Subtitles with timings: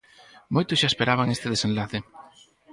[0.53, 1.99] Moitos xa esperaban este desenlace.